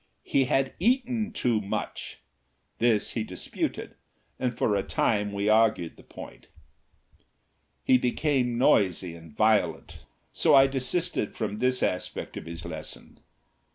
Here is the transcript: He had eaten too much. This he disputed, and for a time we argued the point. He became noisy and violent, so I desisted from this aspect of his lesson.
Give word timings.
He 0.23 0.45
had 0.45 0.73
eaten 0.79 1.31
too 1.31 1.61
much. 1.61 2.21
This 2.79 3.11
he 3.11 3.23
disputed, 3.23 3.93
and 4.39 4.57
for 4.57 4.75
a 4.75 4.81
time 4.81 5.31
we 5.31 5.47
argued 5.47 5.95
the 5.95 6.01
point. 6.01 6.47
He 7.83 7.99
became 7.99 8.57
noisy 8.57 9.13
and 9.13 9.31
violent, 9.37 9.99
so 10.33 10.55
I 10.55 10.65
desisted 10.65 11.35
from 11.35 11.59
this 11.59 11.83
aspect 11.83 12.35
of 12.35 12.47
his 12.47 12.65
lesson. 12.65 13.19